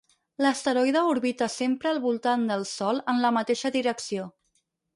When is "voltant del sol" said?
2.07-3.05